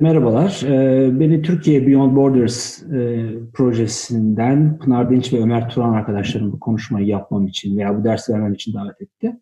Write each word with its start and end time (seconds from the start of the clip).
Merhabalar, 0.00 0.62
ee, 0.64 1.20
beni 1.20 1.42
Türkiye 1.42 1.86
Beyond 1.86 2.16
Borders 2.16 2.82
e, 2.82 3.26
projesinden 3.52 4.78
Pınar 4.78 5.10
Dinç 5.10 5.32
ve 5.32 5.40
Ömer 5.40 5.68
Turan 5.68 5.92
arkadaşlarım 5.92 6.52
bu 6.52 6.60
konuşmayı 6.60 7.06
yapmam 7.06 7.46
için 7.46 7.76
veya 7.76 7.98
bu 7.98 8.04
ders 8.04 8.30
vermem 8.30 8.52
için 8.52 8.74
davet 8.74 9.00
etti. 9.00 9.32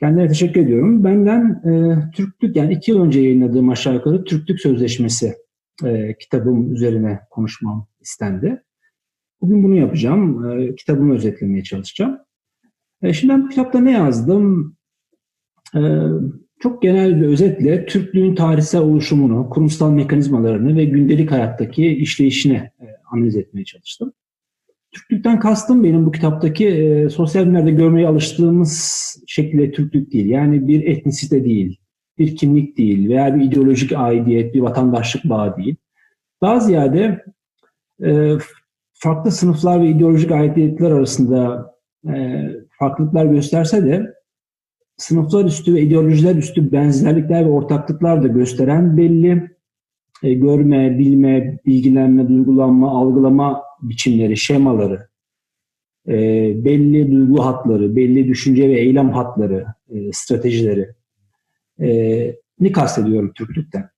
Kendilerine 0.00 0.28
teşekkür 0.28 0.60
ediyorum. 0.60 1.04
Benden 1.04 1.62
e, 1.64 1.96
Türklük, 2.10 2.56
yani 2.56 2.72
iki 2.72 2.90
yıl 2.90 3.02
önce 3.02 3.20
yayınladığım 3.20 3.68
aşağı 3.68 3.94
yukarı 3.94 4.24
Türklük 4.24 4.60
Sözleşmesi 4.60 5.34
e, 5.84 6.16
kitabım 6.18 6.74
üzerine 6.74 7.20
konuşmam 7.30 7.86
istendi. 8.00 8.62
Bugün 9.40 9.64
bunu 9.64 9.74
yapacağım, 9.74 10.46
kitabımı 10.76 11.14
özetlemeye 11.14 11.62
çalışacağım. 11.62 12.18
Şimdi 13.12 13.32
ben 13.32 13.48
kitapta 13.48 13.80
ne 13.80 13.92
yazdım? 13.92 14.76
Çok 16.66 16.82
genel 16.82 17.20
bir 17.20 17.26
özetle 17.26 17.86
Türklüğün 17.86 18.34
tarihsel 18.34 18.80
oluşumunu, 18.80 19.50
kurumsal 19.50 19.90
mekanizmalarını 19.90 20.76
ve 20.76 20.84
gündelik 20.84 21.30
hayattaki 21.30 21.86
işleyişini 21.86 22.54
e, 22.54 22.84
analiz 23.12 23.36
etmeye 23.36 23.64
çalıştım. 23.64 24.12
Türklükten 24.92 25.40
kastım 25.40 25.84
benim 25.84 26.06
bu 26.06 26.12
kitaptaki 26.12 26.68
e, 26.68 27.08
sosyal 27.08 27.42
bilimlerde 27.42 27.70
görmeye 27.70 28.08
alıştığımız 28.08 29.04
şekilde 29.26 29.72
Türklük 29.72 30.12
değil. 30.12 30.26
Yani 30.26 30.68
bir 30.68 30.86
etnisite 30.86 31.44
değil, 31.44 31.80
bir 32.18 32.36
kimlik 32.36 32.78
değil 32.78 33.08
veya 33.08 33.36
bir 33.36 33.44
ideolojik 33.44 33.92
aidiyet, 33.92 34.54
bir 34.54 34.60
vatandaşlık 34.60 35.24
bağı 35.24 35.56
değil. 35.56 35.76
Daha 36.42 36.60
ziyade 36.60 37.24
e, 38.04 38.32
farklı 38.92 39.30
sınıflar 39.30 39.82
ve 39.82 39.88
ideolojik 39.88 40.30
aidiyetler 40.30 40.90
arasında 40.90 41.70
e, 42.08 42.42
farklılıklar 42.78 43.26
gösterse 43.26 43.86
de 43.86 44.15
sınıflar 44.96 45.44
üstü 45.44 45.74
ve 45.74 45.80
ideolojiler 45.80 46.36
üstü 46.36 46.72
benzerlikler 46.72 47.44
ve 47.44 47.50
ortaklıklar 47.50 48.22
da 48.22 48.26
gösteren 48.26 48.96
belli 48.96 49.50
e, 50.22 50.34
görme, 50.34 50.98
bilme, 50.98 51.58
bilgilenme, 51.66 52.28
duygulanma, 52.28 52.90
algılama 52.90 53.62
biçimleri, 53.82 54.36
şemaları, 54.36 55.08
e, 56.08 56.14
belli 56.64 57.12
duygu 57.12 57.44
hatları, 57.44 57.96
belli 57.96 58.28
düşünce 58.28 58.68
ve 58.68 58.80
eylem 58.80 59.10
hatları, 59.10 59.66
e, 59.88 60.12
stratejileri 60.12 60.88
e, 61.80 61.88
ni 62.60 62.72
kastediyorum 62.72 63.32
Türklükten. 63.32 63.88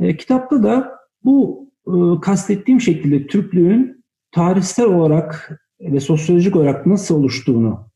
E, 0.00 0.16
kitapta 0.16 0.62
da 0.62 0.90
bu 1.24 1.68
e, 1.86 2.20
kastettiğim 2.20 2.80
şekilde 2.80 3.26
Türklüğün 3.26 4.04
tarihsel 4.32 4.86
olarak 4.86 5.60
ve 5.80 6.00
sosyolojik 6.00 6.56
olarak 6.56 6.86
nasıl 6.86 7.14
oluştuğunu 7.14 7.89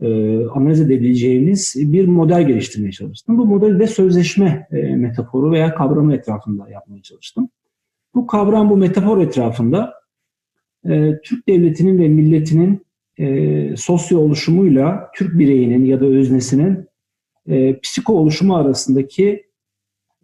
e, 0.00 0.38
analiz 0.46 0.80
edebileceğimiz 0.80 1.74
bir 1.76 2.06
model 2.06 2.46
geliştirmeye 2.46 2.92
çalıştım. 2.92 3.38
Bu 3.38 3.46
modeli 3.46 3.78
de 3.78 3.86
sözleşme 3.86 4.66
e, 4.70 4.76
metaforu 4.96 5.52
veya 5.52 5.74
kavramı 5.74 6.14
etrafında 6.14 6.68
yapmaya 6.68 7.02
çalıştım. 7.02 7.48
Bu 8.14 8.26
kavram, 8.26 8.70
bu 8.70 8.76
metafor 8.76 9.22
etrafında 9.22 9.94
e, 10.88 11.20
Türk 11.24 11.48
devletinin 11.48 11.98
ve 11.98 12.08
milletinin 12.08 12.86
e, 13.18 13.76
sosyo 13.76 14.18
oluşumuyla 14.18 15.10
Türk 15.16 15.38
bireyinin 15.38 15.84
ya 15.84 16.00
da 16.00 16.06
öznesinin 16.06 16.86
e, 17.48 17.80
psiko 17.80 18.12
oluşumu 18.12 18.56
arasındaki 18.56 19.50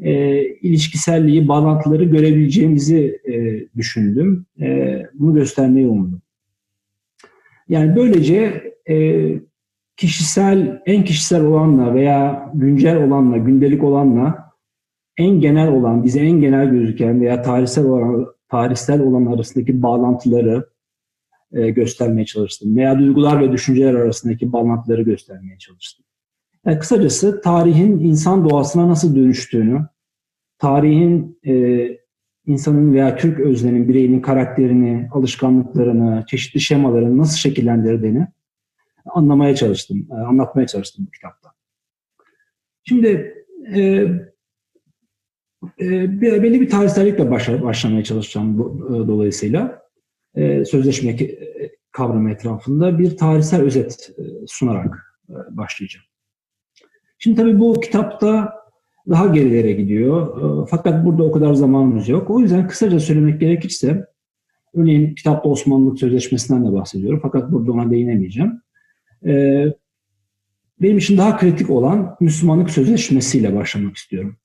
e, 0.01 0.43
ilişkiselliği, 0.45 1.49
bağlantıları 1.49 2.05
görebileceğimizi 2.05 3.21
e, 3.29 3.67
düşündüm. 3.77 4.47
E, 4.61 5.03
bunu 5.15 5.35
göstermeyi 5.35 5.87
umdum. 5.87 6.23
Yani 7.69 7.97
böylece 7.97 8.73
e, 8.89 9.27
kişisel, 9.97 10.83
en 10.87 11.05
kişisel 11.05 11.45
olanla 11.45 11.95
veya 11.95 12.51
güncel 12.55 12.97
olanla, 12.97 13.37
gündelik 13.37 13.85
olanla 13.85 14.53
en 15.17 15.41
genel 15.41 15.69
olan, 15.69 16.05
bize 16.05 16.21
en 16.21 16.41
genel 16.41 16.69
gözüken 16.69 17.21
veya 17.21 17.43
tarihsel 17.43 17.85
olan, 17.85 18.27
tarihsel 18.49 19.01
olan 19.01 19.27
arasındaki 19.27 19.83
bağlantıları 19.83 20.69
e, 21.53 21.71
göstermeye 21.71 22.27
çalıştım. 22.27 22.77
Veya 22.77 22.99
duygular 22.99 23.41
ve 23.41 23.53
düşünceler 23.53 23.95
arasındaki 23.95 24.53
bağlantıları 24.53 25.03
göstermeye 25.03 25.59
çalıştım. 25.59 26.07
Yani 26.67 26.79
kısacası 26.79 27.41
tarihin 27.41 27.99
insan 27.99 28.51
doğasına 28.51 28.89
nasıl 28.89 29.17
dönüştüğünü, 29.17 29.87
tarihin 30.59 31.39
e, 31.47 31.89
insanın 32.47 32.95
veya 32.95 33.17
Türk 33.17 33.41
öznenin, 33.41 33.89
bireyinin 33.89 34.21
karakterini, 34.21 35.09
alışkanlıklarını, 35.13 36.25
çeşitli 36.27 36.61
şemalarını 36.61 37.19
nasıl 37.19 37.37
şekillendirdiğini 37.37 38.27
anlamaya 39.17 39.55
çalıştım, 39.55 40.09
e, 40.11 40.15
anlatmaya 40.15 40.67
çalıştım 40.67 41.07
bu 41.07 41.11
kitapta. 41.11 41.49
Şimdi 42.85 43.35
e, 43.75 43.81
e, 45.81 46.21
belli 46.23 46.61
bir 46.61 46.71
tarihsellikle 46.71 47.31
başla, 47.31 47.63
başlamaya 47.63 48.05
çalışacağım 48.05 48.61
e, 48.87 49.09
dolayısıyla. 49.09 49.83
E, 50.35 50.65
sözleşme 50.65 51.11
e, 51.11 51.39
kavramı 51.93 52.31
etrafında 52.31 52.99
bir 52.99 53.17
tarihsel 53.17 53.63
özet 53.63 54.17
sunarak 54.47 55.19
başlayacağım. 55.51 56.07
Şimdi 57.19 57.37
tabii 57.37 57.59
bu 57.59 57.81
kitapta 57.81 58.55
daha 59.09 59.27
gerilere 59.27 59.73
gidiyor. 59.73 60.67
Fakat 60.71 61.07
burada 61.07 61.23
o 61.23 61.33
kadar 61.33 61.55
zamanımız 61.55 62.09
yok. 62.09 62.31
O 62.31 62.41
yüzden 62.41 62.69
kısaca 62.69 63.01
söylemek 63.01 63.41
gerekirse, 63.41 64.07
örneğin 64.75 65.15
kitapta 65.15 65.49
Osmanlı 65.49 65.97
Sözleşmesi'nden 65.97 66.67
de 66.67 66.73
bahsediyorum. 66.73 67.21
Fakat 67.23 67.53
burada 67.53 67.73
ona 67.73 67.91
değinemeyeceğim. 67.91 68.63
Ee, 69.27 69.67
benim 70.83 70.99
için 70.99 71.19
daha 71.19 71.37
kritik 71.37 71.71
olan 71.71 72.17
Müslümanlık 72.21 72.71
Sözleşmesi'yle 72.71 73.57
başlamak 73.57 73.97
istiyorum. 73.97 74.37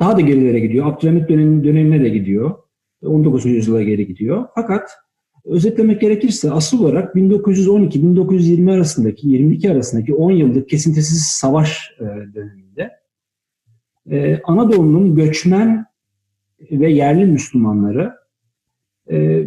Daha 0.00 0.16
da 0.16 0.20
gerilere 0.20 0.60
gidiyor. 0.60 0.86
Abdülhamit 0.86 1.28
dönem, 1.28 1.64
dönemine 1.64 2.04
de 2.04 2.08
gidiyor. 2.08 2.54
19. 3.02 3.44
yüzyıla 3.46 3.82
geri 3.82 4.06
gidiyor. 4.06 4.46
Fakat 4.54 4.90
özetlemek 5.44 6.00
gerekirse 6.00 6.50
asıl 6.50 6.84
olarak 6.84 7.14
1912-1920 7.14 8.72
arasındaki 8.72 9.28
22 9.28 9.70
arasındaki 9.70 10.14
10 10.14 10.30
yıllık 10.30 10.68
kesintisiz 10.68 11.22
savaş 11.22 11.90
e, 12.00 12.04
döneminde 12.34 12.90
e, 14.10 14.40
Anadolu'nun 14.44 15.14
göçmen 15.14 15.86
ve 16.70 16.92
yerli 16.92 17.26
Müslümanları 17.26 18.12
e, 19.10 19.44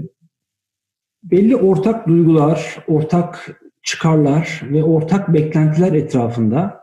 belli 1.23 1.55
ortak 1.55 2.07
duygular, 2.07 2.83
ortak 2.87 3.58
çıkarlar 3.89 4.61
ve 4.63 4.83
ortak 4.83 5.33
beklentiler 5.33 5.93
etrafında 5.93 6.79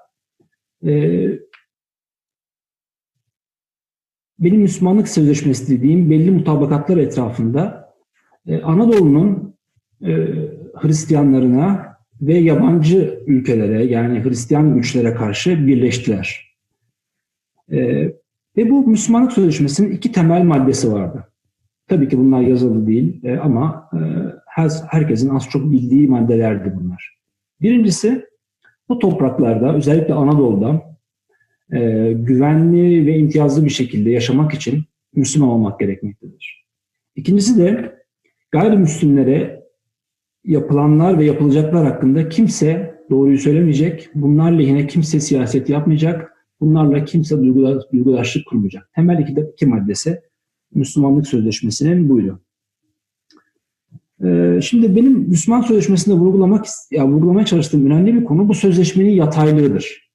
e, 0.86 0.90
benim 4.38 4.60
Müslümanlık 4.60 5.08
Sözleşmesi 5.08 5.78
dediğim 5.78 6.10
belli 6.10 6.30
mutabakatlar 6.30 6.96
etrafında 6.96 7.94
e, 8.46 8.62
Anadolu'nun 8.62 9.54
e, 10.02 10.12
Hristiyanlarına 10.74 11.96
ve 12.20 12.34
yabancı 12.34 13.22
ülkelere 13.26 13.84
yani 13.84 14.24
Hristiyan 14.24 14.74
güçlere 14.74 15.14
karşı 15.14 15.66
birleştiler. 15.66 16.56
E, 17.72 17.78
ve 18.56 18.70
bu 18.70 18.86
Müslümanlık 18.86 19.32
Sözleşmesi'nin 19.32 19.90
iki 19.90 20.12
temel 20.12 20.42
maddesi 20.42 20.92
vardı. 20.92 21.24
Tabii 21.88 22.08
ki 22.08 22.18
bunlar 22.18 22.40
yazılı 22.40 22.86
değil 22.86 23.24
e, 23.24 23.38
ama 23.38 23.90
e, 23.92 24.00
her, 24.56 24.70
herkesin 24.88 25.28
az 25.28 25.48
çok 25.50 25.72
bildiği 25.72 26.08
maddelerdi 26.08 26.72
bunlar. 26.80 27.16
Birincisi 27.60 28.26
bu 28.88 28.98
topraklarda 28.98 29.74
özellikle 29.74 30.14
Anadolu'da 30.14 30.96
e, 31.72 32.12
güvenli 32.12 33.06
ve 33.06 33.18
imtiyazlı 33.18 33.64
bir 33.64 33.70
şekilde 33.70 34.10
yaşamak 34.10 34.54
için 34.54 34.84
Müslüman 35.14 35.48
olmak 35.48 35.80
gerekmektedir. 35.80 36.66
İkincisi 37.16 37.58
de 37.58 37.96
gayrimüslimlere 38.50 39.62
yapılanlar 40.44 41.18
ve 41.18 41.24
yapılacaklar 41.24 41.86
hakkında 41.86 42.28
kimse 42.28 43.00
doğruyu 43.10 43.38
söylemeyecek, 43.38 44.10
bunlar 44.14 44.52
lehine 44.52 44.86
kimse 44.86 45.20
siyaset 45.20 45.68
yapmayacak, 45.68 46.32
bunlarla 46.60 47.04
kimse 47.04 47.36
duygudaşlık 47.92 48.46
kurmayacak. 48.46 48.90
Temel 48.94 49.18
iki, 49.18 49.32
iki 49.54 49.66
maddesi 49.66 50.20
Müslümanlık 50.74 51.26
Sözleşmesi'nin 51.26 52.08
buydu. 52.08 52.45
Ee, 54.24 54.60
şimdi 54.62 54.96
benim 54.96 55.12
Müslüman 55.12 55.60
Sözleşmesi'nde 55.60 56.14
vurgulamak, 56.14 56.66
ya 56.90 57.08
vurgulamaya 57.08 57.46
çalıştığım 57.46 57.86
önemli 57.86 58.14
bir 58.14 58.24
konu 58.24 58.48
bu 58.48 58.54
sözleşmenin 58.54 59.10
yataylığıdır. 59.10 60.10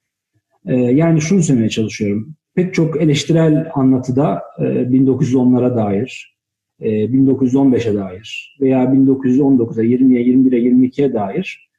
Ee, 0.65 0.75
yani 0.75 1.21
şunu 1.21 1.43
söylemeye 1.43 1.69
çalışıyorum. 1.69 2.35
Pek 2.55 2.73
çok 2.73 3.01
eleştirel 3.01 3.71
anlatıda 3.75 4.41
1910'lara 4.59 5.73
e, 5.73 5.75
dair, 5.75 6.37
1915'e 6.81 7.95
dair 7.95 8.57
veya 8.61 8.83
1919'a, 8.83 9.83
20'ye, 9.83 10.21
21'e, 10.23 10.59
22'ye 10.59 11.13
dair 11.13 11.71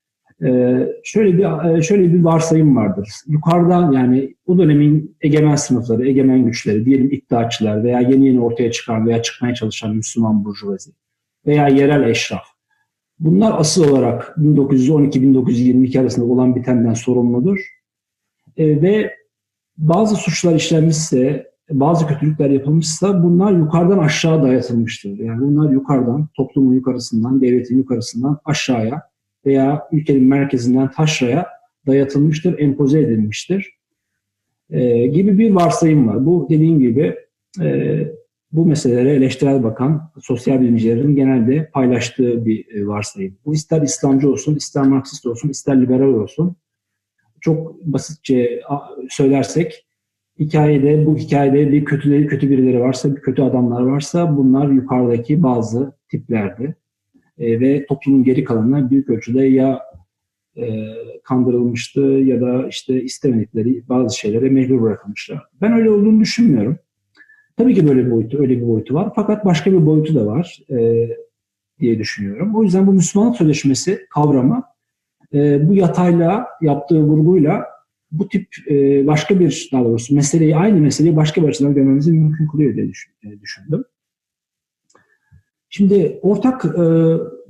e, 0.45 0.79
şöyle 1.05 1.39
bir 1.39 1.77
e, 1.77 1.83
şöyle 1.83 2.13
bir 2.13 2.25
varsayım 2.25 2.77
vardır. 2.77 3.09
Yukarıdan 3.27 3.93
yani 3.93 4.35
bu 4.47 4.59
dönemin 4.59 5.17
egemen 5.21 5.57
sınıfları, 5.57 6.09
egemen 6.09 6.45
güçleri, 6.45 6.85
diyelim 6.85 7.13
iddiaçılar 7.13 7.85
veya 7.85 8.01
yeni 8.01 8.27
yeni 8.27 8.41
ortaya 8.41 8.71
çıkan 8.71 9.07
veya 9.07 9.23
çıkmaya 9.23 9.55
çalışan 9.55 9.97
Müslüman 9.97 10.45
burjuvazi 10.45 10.91
veya 11.47 11.69
yerel 11.69 12.09
eşraf. 12.09 12.43
Bunlar 13.19 13.61
asıl 13.61 13.91
olarak 13.91 14.35
1912-1922 14.39 16.01
arasında 16.01 16.27
olan 16.27 16.57
bitenden 16.57 16.95
sorumludur. 16.95 17.59
E, 18.57 18.83
ve 18.83 19.15
bazı 19.79 20.17
suçlar 20.17 20.55
işlenmişse, 20.55 21.53
bazı 21.71 22.07
kötülükler 22.07 22.51
yapılmışsa 22.51 23.23
bunlar 23.23 23.53
yukarıdan 23.53 23.99
aşağı 23.99 24.43
dayatılmıştır. 24.43 25.19
Yani 25.19 25.41
bunlar 25.41 25.71
yukarıdan, 25.71 26.29
toplumun 26.37 26.75
yukarısından, 26.75 27.41
devletin 27.41 27.79
yukarısından 27.79 28.39
aşağıya 28.45 29.03
veya 29.47 29.89
ülkenin 29.93 30.25
merkezinden 30.25 30.91
taşraya 30.91 31.47
dayatılmıştır, 31.87 32.59
empoze 32.59 33.01
edilmiştir 33.01 33.79
e, 34.71 35.07
gibi 35.07 35.39
bir 35.39 35.51
varsayım 35.51 36.09
var. 36.09 36.27
Bu 36.27 36.47
dediğim 36.51 36.79
gibi 36.79 37.17
e, 37.61 37.99
bu 38.53 38.67
meselelere 38.67 39.11
eleştirel 39.11 39.63
bakan 39.63 40.11
sosyal 40.21 40.61
bilimcilerin 40.61 41.17
genelde 41.17 41.71
paylaştığı 41.73 42.47
bir 42.47 42.75
e, 42.75 42.87
varsayım. 42.87 43.37
Bu 43.45 43.55
ister 43.55 43.83
İslamcı 43.83 44.31
olsun, 44.31 44.57
ister 44.57 44.83
Marksist 44.83 45.27
olsun, 45.27 45.49
ister 45.49 45.83
liberal 45.83 46.15
olsun. 46.15 46.57
Çok 47.41 47.87
basitçe 47.87 48.61
söylersek 49.09 49.87
hikayede 50.39 51.07
bu 51.07 51.17
hikayede 51.17 51.73
bir 51.73 51.85
kötü 51.85 52.27
kötü 52.27 52.51
birileri 52.51 52.81
varsa, 52.81 53.17
bir 53.17 53.21
kötü 53.21 53.43
adamlar 53.43 53.83
varsa 53.83 54.37
bunlar 54.37 54.69
yukarıdaki 54.69 55.43
bazı 55.43 55.93
tiplerdi. 56.09 56.77
E, 57.39 57.61
ve 57.61 57.87
toplumun 57.87 58.25
geri 58.25 58.45
kalanına 58.45 58.91
büyük 58.91 59.11
ölçüde 59.11 59.43
ya 59.43 59.81
e, 60.57 60.65
kandırılmıştı 61.25 62.01
ya 62.01 62.41
da 62.41 62.69
işte 62.69 63.03
istemedikleri 63.03 63.89
bazı 63.89 64.19
şeylere 64.19 64.49
mecbur 64.49 64.83
bırakılmışlar. 64.83 65.43
Ben 65.61 65.73
öyle 65.73 65.91
olduğunu 65.91 66.21
düşünmüyorum. 66.21 66.79
Tabii 67.57 67.75
ki 67.75 67.89
böyle 67.89 68.07
bir 68.07 68.11
boyutu, 68.11 68.39
öyle 68.39 68.57
bir 68.57 68.69
boyutu 68.69 68.95
var. 68.95 69.13
Fakat 69.17 69.45
başka 69.45 69.73
bir 69.73 69.87
boyutu 69.87 70.15
da 70.15 70.27
var 70.27 70.59
e, 70.71 71.09
diye 71.81 71.99
düşünüyorum. 71.99 72.57
O 72.57 72.63
yüzden 72.63 72.87
bu 72.87 72.93
Müslümanlık 72.93 73.37
Sözleşmesi 73.37 74.07
kavramı 74.11 74.63
e, 75.35 75.69
bu 75.69 75.75
yatayla 75.75 76.47
yaptığı 76.61 77.03
vurguyla 77.03 77.65
bu 78.11 78.29
tip 78.29 78.49
e, 78.71 79.07
başka 79.07 79.41
bir 79.41 79.69
daha 79.73 79.85
doğrusu 79.85 80.15
meseleyi 80.15 80.57
aynı 80.57 80.81
meseleyi 80.81 81.17
başka 81.17 81.43
bir 81.43 81.49
açıdan 81.49 81.75
görmemizi 81.75 82.13
mümkün 82.13 82.47
kılıyor 82.47 82.75
diye 82.77 83.41
düşündüm. 83.41 83.85
Şimdi 85.69 86.19
ortak 86.23 86.65
e, 86.65 86.79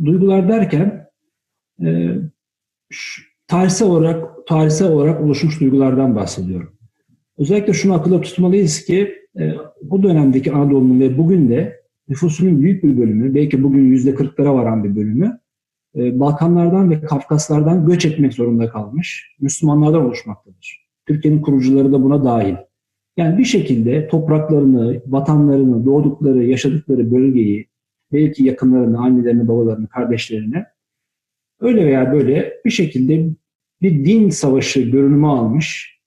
duygular 0.05 0.49
derken 0.49 1.09
e, 1.85 2.09
şu, 2.91 3.23
tarihsel 3.47 3.89
olarak 3.89 4.47
tarihsel 4.47 4.89
olarak 4.89 5.21
oluşmuş 5.21 5.61
duygulardan 5.61 6.17
bahsediyorum. 6.17 6.73
Özellikle 7.39 7.73
şunu 7.73 7.95
akılda 7.95 8.21
tutmalıyız 8.21 8.85
ki 8.85 9.22
e, 9.39 9.53
bu 9.83 10.03
dönemdeki 10.03 10.53
Anadolu'nun 10.53 11.01
ve 11.01 11.19
bugün 11.19 11.49
de 11.49 11.83
nüfusunun 12.09 12.63
büyük 12.63 12.85
bir 12.85 12.99
bölümü, 12.99 13.35
belki 13.35 13.63
bugün 13.63 13.85
yüzde 13.85 14.15
kırklara 14.15 14.55
varan 14.55 14.85
bir 14.85 14.97
bölümü 14.97 15.39
e, 15.97 16.21
Balkanlardan 16.21 16.91
ve 16.91 17.01
Kafkaslardan 17.01 17.87
göç 17.87 18.05
etmek 18.05 18.33
zorunda 18.35 18.69
kalmış 18.69 19.37
Müslümanlardan 19.41 20.05
oluşmaktadır. 20.05 20.87
Türkiye'nin 21.07 21.43
kurucuları 21.43 21.93
da 21.93 22.03
buna 22.03 22.25
dahil. 22.25 22.55
Yani 23.17 23.39
bir 23.39 23.45
şekilde 23.45 24.09
topraklarını, 24.09 25.03
vatanlarını, 25.07 25.87
doğdukları, 25.87 26.45
yaşadıkları 26.45 27.13
bölgeyi, 27.13 27.69
belki 28.13 28.45
yakınlarını, 28.45 28.99
annelerini, 28.99 29.49
babalarını, 29.49 29.89
kardeşlerini 29.89 30.65
öyle 31.61 31.87
veya 31.87 32.13
böyle 32.13 32.53
bir 32.65 32.71
şekilde 32.71 33.29
bir 33.83 34.05
din 34.05 34.31
savaşı 34.31 34.81
görünümü 34.81 35.27
almış, 35.27 35.99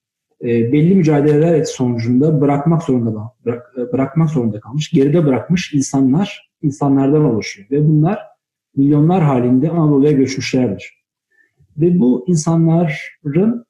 e, 0.42 0.72
belli 0.72 0.96
mücadeleler 0.96 1.64
sonucunda 1.64 2.42
bırakmak 2.42 2.84
zorunda 2.84 3.32
bırak, 3.46 3.74
e, 3.78 3.94
bırakmak 3.94 4.30
zorunda 4.30 4.60
kalmış, 4.60 4.90
geride 4.90 5.26
bırakmış 5.26 5.74
insanlar 5.74 6.52
insanlardan 6.62 7.26
oluşuyor 7.26 7.68
ve 7.72 7.88
bunlar 7.88 8.20
milyonlar 8.76 9.24
halinde 9.24 9.70
Anadolu'ya 9.70 10.12
göçmüşlerdir. 10.12 11.06
Ve 11.78 12.00
bu 12.00 12.26
insanların 12.28 13.66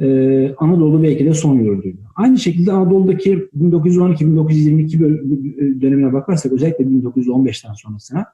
e, 0.00 0.54
Anadolu 0.54 1.02
belki 1.02 1.26
de 1.26 1.34
son 1.34 1.54
yurduydu. 1.54 2.00
Aynı 2.16 2.38
şekilde 2.38 2.72
Anadolu'daki 2.72 3.48
1912-1922 3.60 5.80
dönemine 5.80 6.12
bakarsak 6.12 6.52
özellikle 6.52 6.84
1915'ten 6.84 7.72
sonrasına 7.72 8.26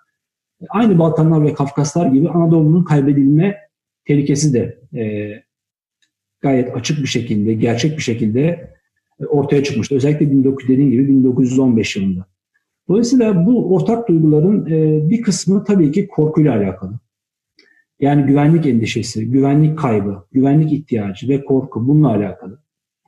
aynı 0.69 0.99
Balkanlar 0.99 1.45
ve 1.45 1.55
Kafkaslar 1.55 2.07
gibi 2.07 2.29
Anadolu'nun 2.29 2.85
kaybedilme 2.85 3.57
tehlikesi 4.05 4.53
de 4.53 4.79
e, 4.95 5.33
gayet 6.41 6.77
açık 6.77 7.03
bir 7.03 7.09
şekilde, 7.09 7.55
gerçek 7.55 7.97
bir 7.97 8.03
şekilde 8.03 8.71
e, 9.21 9.27
ortaya 9.27 9.65
çıkmıştı. 9.65 9.95
Özellikle 9.95 10.27
19, 10.27 10.69
dediğim 10.69 10.91
gibi 10.91 11.09
1915 11.09 11.97
yılında. 11.97 12.27
Dolayısıyla 12.89 13.47
bu 13.47 13.75
ortak 13.75 14.09
duyguların 14.09 14.67
e, 14.67 15.11
bir 15.11 15.23
kısmı 15.23 15.65
tabii 15.65 15.93
ki 15.93 16.09
korkuyla 16.09 16.57
alakalı. 16.57 16.93
Yani 18.01 18.27
güvenlik 18.27 18.67
endişesi, 18.67 19.31
güvenlik 19.31 19.79
kaybı, 19.79 20.25
güvenlik 20.33 20.73
ihtiyacı 20.73 21.29
ve 21.29 21.45
korku 21.45 21.89
bununla 21.89 22.09
alakalı. 22.09 22.59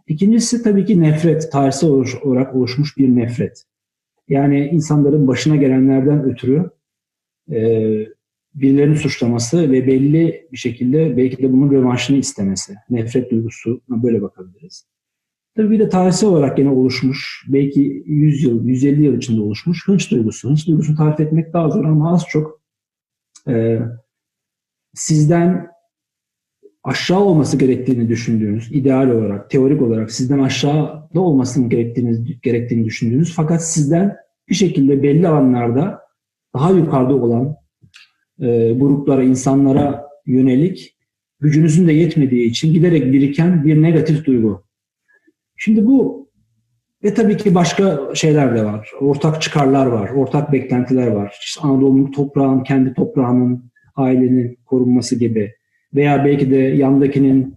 İkincisi 0.09 0.63
tabii 0.63 0.85
ki 0.85 1.01
nefret, 1.01 1.53
tarihsel 1.53 1.91
olarak 2.23 2.55
oluşmuş 2.55 2.99
bir 2.99 3.17
nefret. 3.17 3.65
Yani 4.29 4.67
insanların 4.67 5.29
başına 5.29 5.57
gelenlerden 5.57 6.25
ötürü 6.25 6.71
birilerinin 8.55 8.95
suçlaması 8.95 9.73
ve 9.73 9.87
belli 9.87 10.49
bir 10.53 10.57
şekilde 10.57 11.17
belki 11.17 11.43
de 11.43 11.53
bunun 11.53 11.71
rövanşını 11.71 12.17
istemesi. 12.17 12.75
Nefret 12.91 13.31
duygusu 13.31 13.81
böyle 13.89 14.23
bakabiliriz. 14.23 14.87
Tabii 15.57 15.71
bir 15.71 15.79
de 15.79 15.89
tarihsel 15.89 16.31
olarak 16.31 16.59
yine 16.59 16.71
oluşmuş, 16.71 17.47
belki 17.49 18.03
100 18.07 18.45
yıl, 18.45 18.65
150 18.65 19.05
yıl 19.05 19.17
içinde 19.17 19.41
oluşmuş 19.41 19.89
hınç 19.89 20.11
duygusu. 20.11 20.51
Hınç 20.51 20.67
duygusunu 20.67 20.97
tarif 20.97 21.21
etmek 21.21 21.53
daha 21.53 21.71
zor 21.71 21.85
ama 21.85 22.13
az 22.13 22.25
çok 22.29 22.61
e, 23.49 23.79
sizden 24.95 25.71
aşağı 26.83 27.21
olması 27.21 27.59
gerektiğini 27.59 28.09
düşündüğünüz, 28.09 28.73
ideal 28.73 29.11
olarak, 29.11 29.51
teorik 29.51 29.83
olarak 29.83 30.11
sizden 30.11 30.39
aşağıda 30.39 31.21
olmasının 31.21 31.69
gerektiğini, 31.69 32.41
gerektiğini 32.43 32.85
düşündüğünüz 32.85 33.35
fakat 33.35 33.65
sizden 33.65 34.17
bir 34.49 34.55
şekilde 34.55 35.03
belli 35.03 35.29
alanlarda 35.29 36.01
daha 36.55 36.71
yukarıda 36.71 37.15
olan 37.15 37.57
e, 38.41 38.73
gruplara, 38.73 39.23
insanlara 39.23 40.09
yönelik 40.27 40.97
gücünüzün 41.41 41.89
de 41.89 41.93
yetmediği 41.93 42.51
için 42.51 42.73
giderek 42.73 43.13
biriken 43.13 43.65
bir 43.65 43.83
negatif 43.83 44.25
duygu. 44.25 44.65
Şimdi 45.57 45.87
bu 45.87 46.29
ve 47.05 47.15
tabii 47.15 47.37
ki 47.37 47.55
başka 47.55 48.01
şeyler 48.15 48.57
de 48.57 48.65
var. 48.65 48.91
Ortak 49.01 49.43
çıkarlar 49.43 49.87
var, 49.87 50.11
ortak 50.11 50.53
beklentiler 50.53 51.07
var. 51.07 51.39
İşte 51.43 51.61
Anadolu'nun 51.61 52.11
toprağın, 52.11 52.63
kendi 52.63 52.95
toprağının, 52.95 53.65
ailenin 53.97 54.59
korunması 54.67 55.19
gibi. 55.19 55.55
Veya 55.95 56.25
belki 56.25 56.51
de 56.51 56.57
yandakinin 56.57 57.55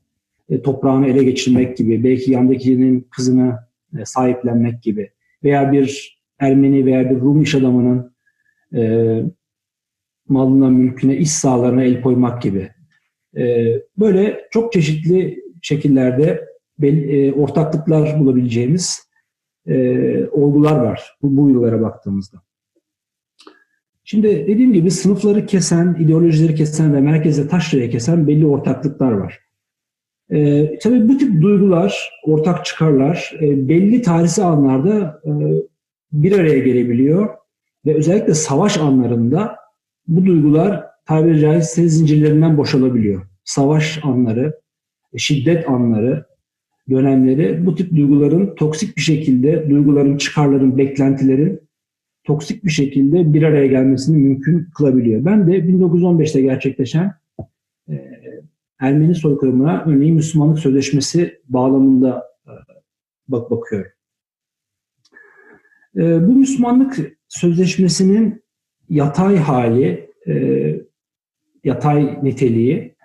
e, 0.50 0.62
toprağını 0.62 1.07
ele 1.07 1.24
geçirmek 1.24 1.77
gibi. 1.77 2.03
Belki 2.03 2.31
yandakinin 2.31 3.07
kızını 3.12 3.60
e, 4.00 4.05
sahiplenmek 4.05 4.84
gibi. 4.84 5.12
Veya 5.43 5.72
bir 5.72 6.13
Ermeni 6.39 6.86
veya 6.86 7.10
bir 7.10 7.22
Rum 7.22 7.41
iş 7.41 7.55
adamının 7.55 8.13
e, 8.75 8.81
malına, 10.30 10.70
mülküne, 10.70 11.18
iş 11.18 11.32
sahalarına 11.32 11.84
el 11.84 12.01
koymak 12.01 12.42
gibi. 12.42 12.70
E, 13.38 13.65
böyle 13.98 14.48
çok 14.51 14.74
çeşitli 14.74 15.44
şekillerde 15.62 16.46
e, 16.82 17.32
ortaklıklar 17.32 18.20
bulabileceğimiz 18.20 19.10
e, 19.68 20.25
olgular 20.27 20.80
var 20.80 21.18
bu, 21.22 21.38
bu 21.38 21.50
yıllara 21.50 21.82
baktığımızda. 21.82 22.42
Şimdi 24.03 24.27
dediğim 24.48 24.74
gibi 24.74 24.92
sınıfları 24.92 25.46
kesen, 25.46 25.98
ideolojileri 26.00 26.56
kesen 26.56 26.96
ve 26.96 27.01
merkeze 27.01 27.48
taşraya 27.48 27.89
kesen 27.89 28.27
belli 28.27 28.46
ortaklıklar 28.46 29.12
var. 29.12 29.39
Ee, 30.32 30.80
tabii 30.84 31.08
bu 31.08 31.18
tip 31.18 31.42
duygular, 31.42 32.12
ortak 32.24 32.65
çıkarlar 32.65 33.34
e, 33.42 33.70
belli 33.70 34.01
tarihsel 34.01 34.46
anlarda 34.46 35.22
e, 35.25 35.32
bir 36.12 36.39
araya 36.39 36.60
gelebiliyor 36.60 37.30
ve 37.86 37.96
özellikle 37.96 38.34
savaş 38.34 38.77
anlarında 38.77 39.56
bu 40.07 40.25
duygular 40.25 40.86
tabiri 41.05 41.39
caizse 41.39 41.89
zincirlerinden 41.89 42.57
boşalabiliyor. 42.57 43.22
Savaş 43.43 44.00
anları, 44.03 44.60
şiddet 45.17 45.69
anları, 45.69 46.25
dönemleri 46.89 47.65
bu 47.65 47.75
tip 47.75 47.91
duyguların 47.91 48.55
toksik 48.55 48.98
bir 48.98 49.01
şekilde, 49.01 49.69
duyguların, 49.69 50.17
çıkarların, 50.17 50.77
beklentilerin 50.77 51.62
toksik 52.24 52.65
bir 52.65 52.72
şekilde 52.72 53.33
bir 53.33 53.43
araya 53.43 53.67
gelmesini 53.67 54.17
mümkün 54.17 54.69
kılabiliyor. 54.77 55.25
Ben 55.25 55.48
de 55.48 55.57
1915'te 55.57 56.41
gerçekleşen 56.41 57.13
e, 57.89 58.12
Ermeni 58.79 59.15
soykırımına 59.15 59.83
örneğin 59.88 60.15
Müslümanlık 60.15 60.60
Sözleşmesi 60.60 61.41
bağlamında 61.50 62.24
e, 62.48 62.51
bak 63.27 63.51
bakıyorum. 63.51 63.91
E, 65.98 66.27
bu 66.27 66.31
Müslümanlık 66.36 67.17
Sözleşmesi'nin 67.27 68.42
yatay 68.93 69.38
hali, 69.38 70.09
e, 70.27 70.33
yatay 71.63 72.19
niteliği 72.23 72.95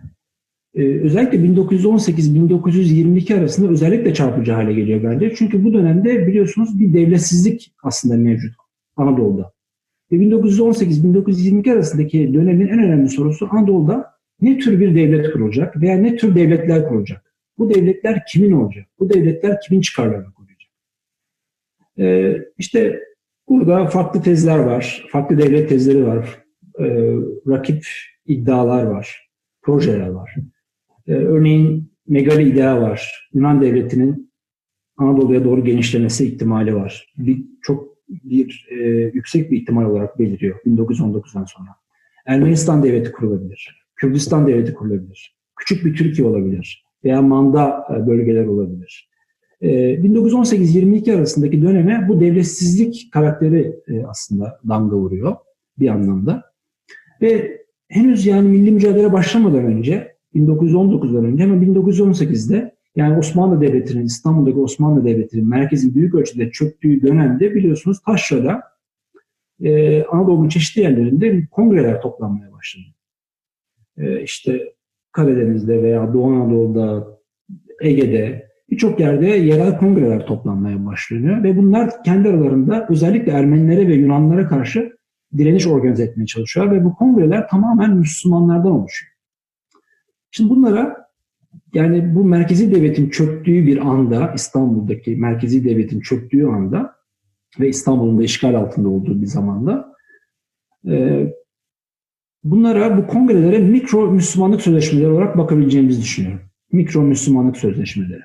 e, 0.74 0.82
özellikle 0.82 1.38
1918-1922 1.38 3.38
arasında 3.38 3.70
özellikle 3.70 4.14
çarpıcı 4.14 4.52
hale 4.52 4.72
geliyor 4.72 5.02
bence. 5.02 5.34
Çünkü 5.34 5.64
bu 5.64 5.72
dönemde 5.72 6.26
biliyorsunuz 6.26 6.80
bir 6.80 6.92
devletsizlik 6.92 7.72
aslında 7.82 8.16
mevcut 8.16 8.54
Anadolu'da. 8.96 9.52
Ve 10.12 10.16
1918-1922 10.16 11.72
arasındaki 11.72 12.34
dönemin 12.34 12.68
en 12.68 12.78
önemli 12.78 13.08
sorusu 13.08 13.48
Anadolu'da 13.50 14.10
ne 14.40 14.58
tür 14.58 14.80
bir 14.80 14.94
devlet 14.94 15.32
kurulacak 15.32 15.80
veya 15.80 15.96
ne 15.96 16.16
tür 16.16 16.34
devletler 16.34 16.88
kurulacak? 16.88 17.34
Bu 17.58 17.74
devletler 17.74 18.22
kimin 18.28 18.52
olacak? 18.52 18.86
Bu 18.98 19.10
devletler 19.10 19.60
kimin 19.60 19.80
çıkarlarını 19.80 20.32
koruyacak? 20.32 20.70
E, 21.98 22.36
işte 22.58 23.00
burada 23.48 23.86
farklı 23.86 24.22
tezler 24.22 24.58
var, 24.58 25.06
farklı 25.12 25.38
devlet 25.38 25.68
tezleri 25.68 26.06
var, 26.06 26.42
e, 26.78 26.84
rakip 27.46 27.86
iddialar 28.26 28.82
var, 28.82 29.30
projeler 29.62 30.08
var. 30.08 30.34
E, 31.06 31.12
örneğin 31.14 31.92
Megali 32.08 32.48
idea 32.48 32.80
var. 32.80 33.28
Yunan 33.34 33.60
devletinin 33.60 34.32
Anadolu'ya 34.96 35.44
doğru 35.44 35.64
genişlemesi 35.64 36.26
ihtimali 36.26 36.74
var. 36.74 37.12
Bir, 37.18 37.44
çok 37.62 37.88
bir 38.08 38.66
e, 38.70 38.76
yüksek 39.14 39.50
bir 39.50 39.60
ihtimal 39.60 39.84
olarak 39.84 40.18
beliriyor 40.18 40.58
1919'dan 40.66 41.44
sonra. 41.44 41.68
Ermenistan 42.26 42.82
devleti 42.82 43.12
kurulabilir. 43.12 43.86
Kürdistan 43.96 44.46
devleti 44.46 44.74
kurulabilir. 44.74 45.36
Küçük 45.56 45.84
bir 45.84 45.96
Türkiye 45.96 46.28
olabilir. 46.28 46.84
Veya 47.04 47.22
manda 47.22 47.86
e, 47.90 48.06
bölgeler 48.06 48.46
olabilir. 48.46 49.10
E, 49.60 49.68
1918-22 49.94 51.16
arasındaki 51.16 51.62
döneme 51.62 52.08
bu 52.08 52.20
devletsizlik 52.20 53.12
karakteri 53.12 53.76
e, 53.88 54.04
aslında 54.04 54.60
damga 54.68 54.96
vuruyor 54.96 55.36
bir 55.78 55.88
anlamda. 55.88 56.42
Ve 57.22 57.58
henüz 57.88 58.26
yani 58.26 58.48
milli 58.48 58.70
mücadele 58.70 59.12
başlamadan 59.12 59.64
önce 59.64 60.16
1919'dan 60.34 61.24
önce 61.24 61.44
ama 61.44 61.54
1918'de 61.54 62.74
yani 62.96 63.18
Osmanlı 63.18 63.60
Devleti'nin, 63.60 64.04
İstanbul'daki 64.04 64.58
Osmanlı 64.58 65.04
Devleti'nin 65.04 65.48
merkezin 65.48 65.94
büyük 65.94 66.14
ölçüde 66.14 66.50
çöktüğü 66.50 67.02
dönemde 67.02 67.54
biliyorsunuz 67.54 68.00
Taşra'da 68.06 68.62
e, 69.62 70.02
Anadolu'nun 70.04 70.48
çeşitli 70.48 70.82
yerlerinde 70.82 71.46
kongreler 71.50 72.02
toplanmaya 72.02 72.52
başladı. 72.52 72.84
E, 73.98 74.22
işte 74.22 74.74
Karadeniz'de 75.12 75.82
veya 75.82 76.14
Doğu 76.14 76.26
Anadolu'da, 76.26 77.18
Ege'de 77.80 78.47
birçok 78.70 79.00
yerde 79.00 79.26
yerel 79.26 79.78
kongreler 79.78 80.26
toplanmaya 80.26 80.86
başlanıyor 80.86 81.42
ve 81.42 81.56
bunlar 81.56 82.02
kendi 82.04 82.28
aralarında 82.28 82.86
özellikle 82.90 83.32
Ermenilere 83.32 83.88
ve 83.88 83.94
Yunanlara 83.94 84.48
karşı 84.48 84.98
direniş 85.36 85.66
organize 85.66 86.02
etmeye 86.02 86.26
çalışıyor 86.26 86.70
ve 86.70 86.84
bu 86.84 86.94
kongreler 86.94 87.48
tamamen 87.48 87.96
Müslümanlardan 87.96 88.72
oluşuyor. 88.72 89.12
Şimdi 90.30 90.50
bunlara 90.50 91.08
yani 91.74 92.14
bu 92.14 92.24
merkezi 92.24 92.74
devletin 92.74 93.10
çöktüğü 93.10 93.66
bir 93.66 93.78
anda, 93.78 94.32
İstanbul'daki 94.34 95.16
merkezi 95.16 95.64
devletin 95.64 96.00
çöktüğü 96.00 96.46
anda 96.46 96.94
ve 97.60 97.68
İstanbul'un 97.68 98.18
da 98.18 98.22
işgal 98.22 98.54
altında 98.54 98.88
olduğu 98.88 99.20
bir 99.20 99.26
zamanda 99.26 99.94
e, 100.88 101.26
bunlara, 102.44 102.96
bu 102.98 103.06
kongrelere 103.06 103.58
mikro 103.58 104.10
Müslümanlık 104.10 104.60
sözleşmeleri 104.60 105.08
olarak 105.08 105.38
bakabileceğimizi 105.38 106.02
düşünüyorum. 106.02 106.40
Mikro 106.72 107.02
Müslümanlık 107.02 107.56
sözleşmeleri. 107.56 108.22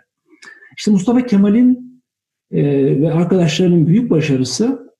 İşte 0.77 0.91
Mustafa 0.91 1.25
Kemal'in 1.25 2.01
e, 2.51 2.63
ve 3.01 3.11
arkadaşlarının 3.11 3.87
büyük 3.87 4.09
başarısı 4.09 4.93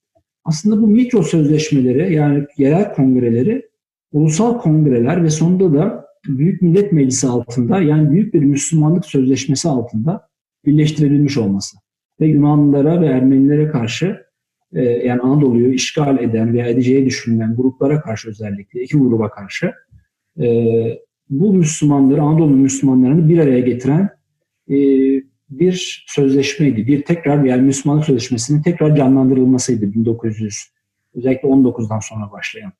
aslında 0.46 0.82
bu 0.82 0.88
mikro 0.88 1.24
sözleşmeleri 1.24 2.13
yani 2.13 2.46
yerel 2.58 2.94
kongreleri 2.94 3.70
ulusal 4.12 4.58
kongreler 4.58 5.24
ve 5.24 5.30
sonunda 5.30 5.74
da 5.74 6.03
Büyük 6.27 6.62
Millet 6.62 6.92
Meclisi 6.92 7.27
altında 7.27 7.82
yani 7.82 8.12
büyük 8.12 8.34
bir 8.34 8.44
Müslümanlık 8.44 9.06
sözleşmesi 9.06 9.70
altında 9.70 10.27
birleştirilmiş 10.65 11.38
olması. 11.38 11.77
Ve 12.20 12.27
Yunanlılara 12.27 13.01
ve 13.01 13.06
Ermenilere 13.06 13.68
karşı 13.68 14.18
e, 14.74 14.82
yani 14.84 15.22
Anadolu'yu 15.22 15.74
işgal 15.74 16.20
eden 16.20 16.53
veya 16.53 16.68
edeceği 16.68 17.06
düşünülen 17.06 17.56
gruplara 17.56 18.01
karşı 18.01 18.30
özellikle 18.30 18.84
iki 18.84 18.98
gruba 18.98 19.30
karşı 19.30 19.72
e, 20.39 20.48
bu 21.30 21.53
Müslümanları, 21.53 22.22
Anadolu 22.22 22.56
Müslümanlarını 22.56 23.30
bir 23.30 23.39
araya 23.39 23.60
getiren 23.60 24.10
e, 24.70 24.75
bir 25.60 26.05
sözleşmeydi. 26.07 26.88
Bir 26.88 27.03
tekrar 27.03 27.43
yani 27.43 27.62
Müslümanlık 27.62 28.05
Sözleşmesi'nin 28.05 28.62
tekrar 28.62 28.95
canlandırılmasıydı 28.95 29.93
1900 29.93 30.74
özellikle 31.15 31.48
19'dan 31.48 32.00
sonra 32.00 32.31
başlayan. 32.31 32.72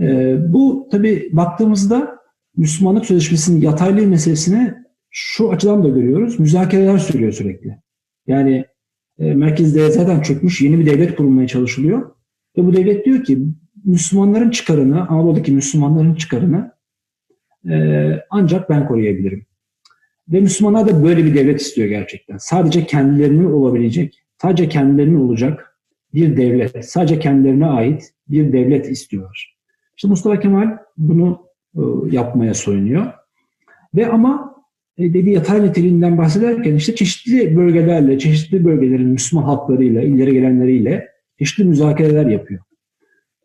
E, 0.00 0.36
bu 0.52 0.88
tabi 0.90 1.28
baktığımızda 1.32 2.18
Müslümanlık 2.56 3.06
Sözleşmesi'nin 3.06 3.60
yataylığı 3.60 4.06
meselesine 4.06 4.84
şu 5.10 5.50
açıdan 5.50 5.84
da 5.84 5.88
görüyoruz. 5.88 6.40
Müzakereler 6.40 6.98
sürüyor 6.98 7.32
sürekli. 7.32 7.78
Yani 8.26 8.64
e, 9.18 9.34
merkezde 9.34 9.90
zaten 9.90 10.20
çökmüş 10.20 10.60
yeni 10.60 10.78
bir 10.78 10.86
devlet 10.86 11.16
kurulmaya 11.16 11.48
çalışılıyor. 11.48 12.10
Ve 12.56 12.66
bu 12.66 12.76
devlet 12.76 13.04
diyor 13.04 13.24
ki 13.24 13.38
Müslümanların 13.84 14.50
çıkarını, 14.50 15.08
Anadolu'daki 15.08 15.52
Müslümanların 15.52 16.14
çıkarını 16.14 16.72
e, 17.70 17.76
ancak 18.30 18.70
ben 18.70 18.88
koruyabilirim. 18.88 19.46
Ve 20.32 20.40
Müslümanlar 20.40 20.88
da 20.88 21.04
böyle 21.04 21.24
bir 21.24 21.34
devlet 21.34 21.60
istiyor 21.60 21.88
gerçekten. 21.88 22.36
Sadece 22.36 22.86
kendilerinin 22.86 23.44
olabilecek, 23.44 24.24
sadece 24.42 24.68
kendilerinin 24.68 25.20
olacak 25.20 25.78
bir 26.14 26.36
devlet, 26.36 26.90
sadece 26.90 27.18
kendilerine 27.18 27.66
ait 27.66 28.12
bir 28.28 28.52
devlet 28.52 28.90
istiyorlar. 28.90 29.56
İşte 29.96 30.08
Mustafa 30.08 30.40
Kemal 30.40 30.78
bunu 30.96 31.46
e, 31.76 31.80
yapmaya 32.10 32.54
soyunuyor. 32.54 33.06
Ve 33.94 34.08
ama 34.08 34.54
e, 34.98 35.14
dediği 35.14 35.34
yatay 35.34 35.62
niteliğinden 35.62 36.18
bahsederken 36.18 36.74
işte 36.74 36.94
çeşitli 36.94 37.56
bölgelerle, 37.56 38.18
çeşitli 38.18 38.64
bölgelerin 38.64 39.08
Müslüman 39.08 39.44
halklarıyla, 39.44 40.02
ileri 40.02 40.32
gelenleriyle 40.32 41.08
çeşitli 41.38 41.64
müzakereler 41.64 42.26
yapıyor. 42.26 42.60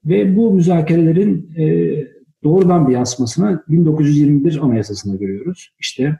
Ve 0.06 0.36
bu 0.36 0.54
müzakerelerin 0.54 1.52
e, 1.58 1.96
doğrudan 2.44 2.88
bir 2.88 2.94
yansımasını 2.94 3.64
1921 3.68 4.60
Anayasası'nda 4.62 5.16
görüyoruz. 5.16 5.74
İşte 5.80 6.20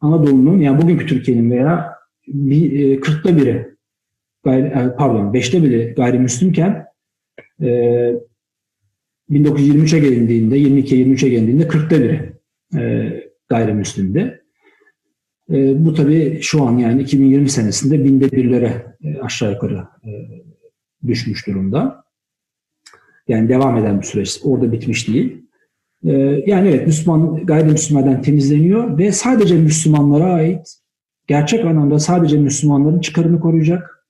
Anadolu'nun 0.00 0.58
yani 0.58 0.82
bugünkü 0.82 1.06
Türkiye'nin 1.06 1.50
veya 1.50 1.94
bir, 2.26 2.80
e, 2.80 3.00
40'ta 3.00 3.36
biri 3.36 3.74
gayri, 4.44 4.66
e, 4.66 4.96
pardon 4.96 5.32
5'te 5.32 5.62
biri 5.62 5.94
gayrimüslimken 5.96 6.86
e, 7.62 7.66
1923'e 9.30 9.98
gelindiğinde 9.98 10.58
22'ye 10.58 11.06
23'e 11.06 11.28
gelindiğinde 11.28 11.62
40'ta 11.62 12.00
biri 12.00 12.32
e, 12.76 13.12
gayrimüslimdi. 13.48 14.42
E, 15.50 15.84
bu 15.84 15.94
tabii 15.94 16.38
şu 16.42 16.62
an 16.62 16.78
yani 16.78 17.02
2020 17.02 17.50
senesinde 17.50 18.04
binde 18.04 18.32
birlere 18.32 18.96
e, 19.04 19.20
aşağı 19.20 19.52
yukarı 19.52 19.86
e, 20.04 20.10
düşmüş 21.06 21.46
durumda. 21.46 22.04
Yani 23.28 23.48
devam 23.48 23.76
eden 23.76 24.00
bir 24.00 24.06
süreç. 24.06 24.40
Orada 24.44 24.72
bitmiş 24.72 25.08
değil. 25.08 25.39
E, 26.04 26.12
yani 26.46 26.68
evet 26.68 26.86
Müslüman 26.86 27.46
gayrimüslimlerden 27.46 28.22
temizleniyor 28.22 28.98
ve 28.98 29.12
sadece 29.12 29.56
Müslümanlara 29.56 30.32
ait 30.32 30.80
gerçek 31.26 31.64
anlamda 31.64 31.98
sadece 31.98 32.38
Müslümanların 32.38 33.00
çıkarını 33.00 33.40
koruyacak 33.40 34.06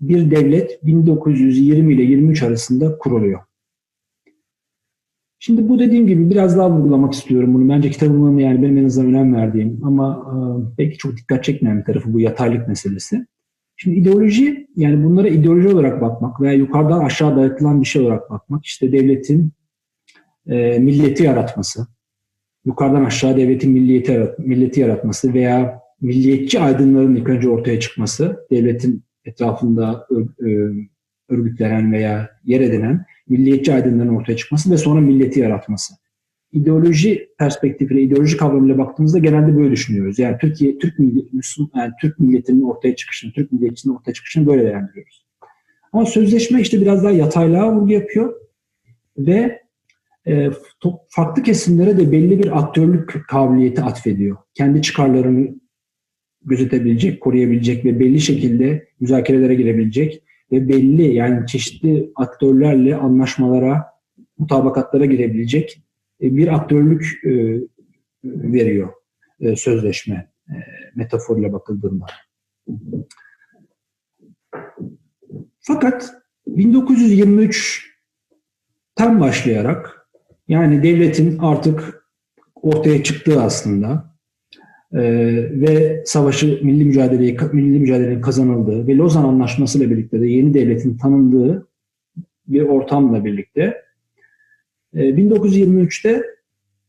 bir 0.00 0.30
devlet 0.30 0.86
1920 0.86 1.94
ile 1.94 2.02
23 2.02 2.42
arasında 2.42 2.98
kuruluyor. 2.98 3.40
Şimdi 5.38 5.68
bu 5.68 5.78
dediğim 5.78 6.06
gibi 6.06 6.30
biraz 6.30 6.56
daha 6.56 6.70
vurgulamak 6.70 7.12
istiyorum 7.14 7.54
bunu. 7.54 7.68
Bence 7.68 7.90
kitabımın 7.90 8.38
yani 8.38 8.62
benim 8.62 8.78
en 8.78 8.84
azından 8.84 9.10
önem 9.10 9.34
verdiğim 9.34 9.80
ama 9.84 10.26
e, 10.32 10.36
belki 10.78 10.98
çok 10.98 11.16
dikkat 11.16 11.44
çekmeyen 11.44 11.78
bir 11.78 11.84
tarafı 11.84 12.12
bu 12.12 12.20
yataylık 12.20 12.68
meselesi. 12.68 13.26
Şimdi 13.76 13.96
ideoloji 13.96 14.68
yani 14.76 15.04
bunlara 15.04 15.28
ideoloji 15.28 15.68
olarak 15.68 16.00
bakmak 16.00 16.40
veya 16.40 16.52
yukarıdan 16.52 17.04
aşağı 17.04 17.36
dayatılan 17.36 17.80
bir 17.80 17.86
şey 17.86 18.02
olarak 18.02 18.30
bakmak 18.30 18.64
işte 18.64 18.92
devletin 18.92 19.52
e, 20.48 20.78
milleti 20.78 21.22
yaratması, 21.22 21.86
yukarıdan 22.64 23.04
aşağı 23.04 23.36
devletin 23.36 23.72
milliyeti, 23.72 24.12
yarat, 24.12 24.38
milleti 24.38 24.80
yaratması 24.80 25.34
veya 25.34 25.80
milliyetçi 26.00 26.60
aydınların 26.60 27.16
ilk 27.16 27.28
önce 27.28 27.48
ortaya 27.48 27.80
çıkması, 27.80 28.46
devletin 28.50 29.02
etrafında 29.24 30.06
örgütlenen 31.28 31.92
veya 31.92 32.30
yer 32.44 32.60
edinen 32.60 33.04
milliyetçi 33.28 33.74
aydınların 33.74 34.16
ortaya 34.16 34.36
çıkması 34.36 34.70
ve 34.70 34.76
sonra 34.76 35.00
milleti 35.00 35.40
yaratması. 35.40 35.94
İdeoloji 36.52 37.28
perspektifiyle, 37.38 38.02
ideoloji 38.02 38.36
kavramıyla 38.36 38.78
baktığımızda 38.78 39.18
genelde 39.18 39.56
böyle 39.56 39.70
düşünüyoruz. 39.70 40.18
Yani 40.18 40.36
Türkiye, 40.40 40.78
Türk 40.78 40.98
Müslüman, 41.32 41.70
yani 41.74 41.92
Türk 42.00 42.18
milletinin 42.18 42.62
ortaya 42.62 42.96
çıkışını, 42.96 43.32
Türk 43.32 43.52
milliyetçinin 43.52 43.94
ortaya 43.94 44.12
çıkışını 44.12 44.46
böyle 44.46 44.64
değerlendiriyoruz. 44.64 45.26
Ama 45.92 46.06
sözleşme 46.06 46.60
işte 46.60 46.80
biraz 46.80 47.04
daha 47.04 47.12
yataylığa 47.12 47.72
vurgu 47.72 47.92
yapıyor 47.92 48.34
ve 49.18 49.32
e, 49.32 49.65
farklı 51.08 51.42
kesimlere 51.42 51.98
de 51.98 52.12
belli 52.12 52.38
bir 52.38 52.58
aktörlük 52.58 53.28
kabiliyeti 53.28 53.82
atfediyor. 53.82 54.36
Kendi 54.54 54.82
çıkarlarını 54.82 55.48
gözetebilecek, 56.44 57.20
koruyabilecek 57.20 57.84
ve 57.84 58.00
belli 58.00 58.20
şekilde 58.20 58.88
müzakerelere 59.00 59.54
girebilecek 59.54 60.22
ve 60.52 60.68
belli 60.68 61.14
yani 61.14 61.46
çeşitli 61.46 62.10
aktörlerle 62.16 62.96
anlaşmalara, 62.96 63.84
mutabakatlara 64.38 65.04
girebilecek 65.04 65.82
e, 66.22 66.36
bir 66.36 66.54
aktörlük 66.54 67.20
e, 67.24 67.60
veriyor 68.24 68.92
e, 69.40 69.56
sözleşme 69.56 70.30
metaforuyla 70.94 71.52
bakıldığında. 71.52 72.06
Fakat 75.60 76.14
1923'ten 76.48 79.20
başlayarak 79.20 79.95
yani 80.48 80.82
devletin 80.82 81.38
artık 81.38 82.06
ortaya 82.54 83.02
çıktığı 83.02 83.42
aslında 83.42 84.16
ee, 84.92 85.00
ve 85.50 86.02
savaşı 86.06 86.60
milli 86.62 86.84
mücadeleyi 86.84 87.36
milli 87.52 87.80
mücadelenin 87.80 88.20
kazanıldığı 88.20 88.86
ve 88.86 88.96
Lozan 88.96 89.24
Anlaşması 89.24 89.78
ile 89.78 89.90
birlikte 89.90 90.20
de 90.20 90.26
yeni 90.26 90.54
devletin 90.54 90.96
tanındığı 90.96 91.68
bir 92.48 92.62
ortamla 92.62 93.24
birlikte 93.24 93.82
e, 94.94 95.00
1923'te 95.00 96.22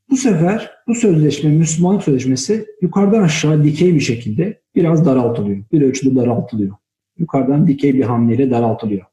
bu 0.09 0.17
sefer 0.17 0.71
bu 0.87 0.95
sözleşme, 0.95 1.49
Müslümanlık 1.49 2.03
Sözleşmesi 2.03 2.65
yukarıdan 2.81 3.21
aşağı 3.21 3.63
dikey 3.63 3.95
bir 3.95 3.99
şekilde 3.99 4.61
biraz 4.75 5.05
daraltılıyor. 5.05 5.63
Bir 5.71 5.81
ölçüde 5.81 6.15
daraltılıyor. 6.15 6.75
Yukarıdan 7.17 7.67
dikey 7.67 7.93
bir 7.93 8.03
hamleyle 8.03 8.51
daraltılıyor. 8.51 9.05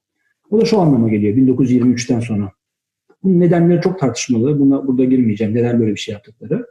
O 0.51 0.61
da 0.61 0.65
şu 0.65 0.81
anlama 0.81 1.09
geliyor 1.09 1.37
1923'ten 1.37 2.21
sonra. 2.21 2.53
Bunun 3.25 3.41
nedenleri 3.41 3.81
çok 3.81 3.99
tartışmalı. 3.99 4.59
Buna 4.59 4.87
burada 4.87 5.05
girmeyeceğim. 5.05 5.55
Neden 5.55 5.81
böyle 5.81 5.93
bir 5.93 6.01
şey 6.01 6.13
yaptıkları. 6.13 6.67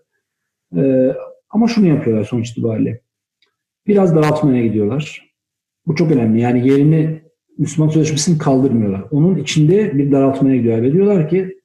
Ee, 0.77 1.13
ama 1.49 1.67
şunu 1.67 1.87
yapıyorlar 1.87 2.23
sonuç 2.23 2.49
itibariyle. 2.49 3.01
Biraz 3.87 4.15
daraltmaya 4.15 4.67
gidiyorlar. 4.67 5.33
Bu 5.87 5.95
çok 5.95 6.11
önemli. 6.11 6.41
Yani 6.41 6.67
yerini 6.67 7.23
Müslüman 7.57 7.89
Sözleşmesi'ni 7.89 8.37
kaldırmıyorlar. 8.37 9.03
Onun 9.11 9.37
içinde 9.37 9.97
bir 9.97 10.11
daraltmaya 10.11 10.55
gidiyorlar 10.55 10.83
ve 10.83 10.93
diyorlar 10.93 11.29
ki 11.29 11.59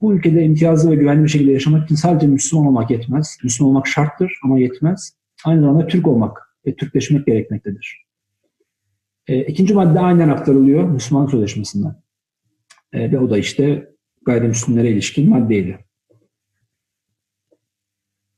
bu 0.00 0.14
ülkede 0.14 0.42
imtiyazlı 0.42 0.90
ve 0.90 0.94
güvenli 0.94 1.24
bir 1.24 1.28
şekilde 1.28 1.52
yaşamak 1.52 1.84
için 1.84 1.94
sadece 1.94 2.26
Müslüman 2.26 2.66
olmak 2.66 2.90
yetmez. 2.90 3.38
Müslüman 3.44 3.70
olmak 3.70 3.86
şarttır 3.86 4.32
ama 4.44 4.58
yetmez. 4.58 5.16
Aynı 5.44 5.60
zamanda 5.60 5.86
Türk 5.86 6.06
olmak 6.06 6.38
ve 6.66 6.74
Türkleşmek 6.74 7.26
gerekmektedir. 7.26 8.06
E, 9.26 9.40
ikinci 9.40 9.74
madde 9.74 10.00
aynen 10.00 10.28
aktarılıyor 10.28 10.84
Müslüman 10.84 11.26
Sözleşmesi'nden. 11.26 12.02
E, 12.92 13.12
ve 13.12 13.18
o 13.18 13.30
da 13.30 13.38
işte 13.38 13.91
gayrimüslimlere 14.24 14.90
ilişkin 14.90 15.28
maddeydi. 15.28 15.78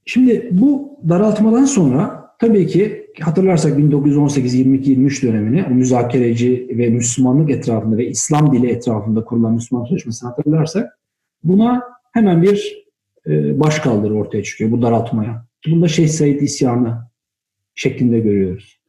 Şimdi 0.06 0.48
bu 0.52 0.98
daraltmadan 1.08 1.64
sonra 1.64 2.30
tabii 2.38 2.66
ki 2.66 3.10
hatırlarsak 3.20 3.78
1918-22-23 3.78 5.22
dönemini 5.22 5.62
müzakereci 5.62 6.68
ve 6.70 6.90
Müslümanlık 6.90 7.50
etrafında 7.50 7.96
ve 7.96 8.08
İslam 8.08 8.52
dili 8.52 8.70
etrafında 8.70 9.24
kurulan 9.24 9.54
Müslüman 9.54 9.84
Sözleşmesi'ni 9.84 10.28
hatırlarsak 10.28 10.98
buna 11.44 11.82
hemen 12.12 12.42
bir 12.42 12.84
e, 13.26 13.60
başkaldırı 13.60 14.14
ortaya 14.14 14.42
çıkıyor 14.42 14.70
bu 14.70 14.82
daraltmaya. 14.82 15.46
Bunda 15.66 15.88
Şeyh 15.88 16.08
Said 16.08 16.40
isyanı 16.40 16.98
şeklinde 17.74 18.20
görüyoruz. 18.20 18.80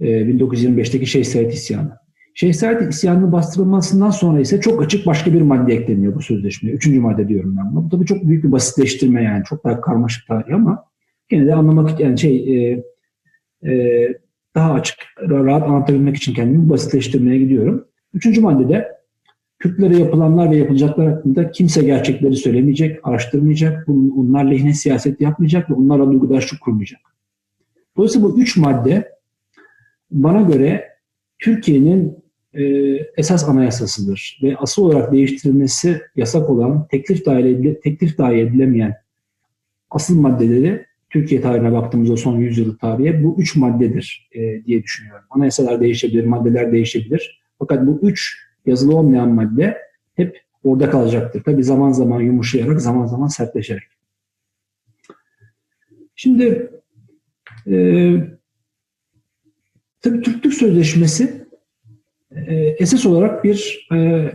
E, 0.00 0.06
1925'teki 0.06 1.06
Şeyh 1.06 1.24
Said 1.24 1.52
isyanı. 1.52 2.03
Şehzade 2.34 2.88
isyanının 2.88 3.32
bastırılmasından 3.32 4.10
sonra 4.10 4.40
ise 4.40 4.60
çok 4.60 4.82
açık 4.82 5.06
başka 5.06 5.32
bir 5.32 5.40
madde 5.40 5.74
ekleniyor 5.74 6.14
bu 6.14 6.22
sözleşmeye. 6.22 6.72
Üçüncü 6.72 7.00
madde 7.00 7.28
diyorum 7.28 7.56
ben 7.56 7.72
buna. 7.72 7.84
Bu 7.84 7.88
tabii 7.88 8.06
çok 8.06 8.24
büyük 8.24 8.44
bir 8.44 8.52
basitleştirme 8.52 9.22
yani. 9.22 9.44
Çok 9.44 9.64
daha 9.64 9.80
karmaşık 9.80 10.26
tarih 10.26 10.54
ama 10.54 10.84
yine 11.30 11.46
de 11.46 11.54
anlamak 11.54 12.00
yani 12.00 12.18
şey 12.18 12.36
e, 12.36 12.84
e, 13.70 14.08
daha 14.54 14.72
açık, 14.72 14.96
rahat 15.18 15.62
anlatabilmek 15.62 16.16
için 16.16 16.34
kendimi 16.34 16.68
basitleştirmeye 16.68 17.38
gidiyorum. 17.38 17.84
Üçüncü 18.14 18.40
maddede 18.40 18.94
Kürtlere 19.58 19.96
yapılanlar 19.96 20.50
ve 20.50 20.56
yapılacaklar 20.56 21.12
hakkında 21.12 21.50
kimse 21.50 21.84
gerçekleri 21.84 22.36
söylemeyecek, 22.36 23.00
araştırmayacak, 23.02 23.88
onlar 23.88 24.44
lehine 24.44 24.74
siyaset 24.74 25.20
yapmayacak 25.20 25.70
ve 25.70 25.74
onlarla 25.74 26.10
duygudaşlık 26.10 26.60
kurmayacak. 26.60 27.00
Dolayısıyla 27.96 28.28
bu 28.28 28.40
üç 28.40 28.56
madde 28.56 29.12
bana 30.10 30.40
göre 30.40 30.88
Türkiye'nin 31.38 32.23
e, 32.54 32.62
esas 33.16 33.48
anayasasıdır 33.48 34.40
ve 34.42 34.56
asıl 34.56 34.82
olarak 34.82 35.12
değiştirilmesi 35.12 36.00
yasak 36.16 36.50
olan 36.50 36.86
teklif 36.88 37.26
dahi, 37.26 37.80
teklif 37.82 38.18
dahi 38.18 38.34
edilemeyen 38.34 38.94
asıl 39.90 40.20
maddeleri 40.20 40.86
Türkiye 41.10 41.40
tarihine 41.40 41.72
baktığımızda 41.72 42.16
son 42.16 42.38
100 42.38 42.58
yıllık 42.58 42.80
tarihe 42.80 43.24
bu 43.24 43.36
üç 43.38 43.56
maddedir 43.56 44.28
e, 44.32 44.64
diye 44.64 44.82
düşünüyorum. 44.82 45.24
Anayasalar 45.30 45.80
değişebilir, 45.80 46.24
maddeler 46.24 46.72
değişebilir. 46.72 47.42
Fakat 47.58 47.86
bu 47.86 48.00
üç 48.02 48.38
yazılı 48.66 48.96
olmayan 48.96 49.28
madde 49.28 49.78
hep 50.14 50.40
orada 50.64 50.90
kalacaktır. 50.90 51.42
Tabi 51.42 51.64
zaman 51.64 51.92
zaman 51.92 52.20
yumuşayarak, 52.20 52.80
zaman 52.80 53.06
zaman 53.06 53.26
sertleşerek. 53.26 53.82
Şimdi 56.16 56.70
e, 57.66 57.76
tabii 60.02 60.22
Türklük 60.22 60.54
Sözleşmesi 60.54 61.43
e, 62.46 62.54
esas 62.54 63.06
olarak 63.06 63.44
bir 63.44 63.88
e, 63.92 64.30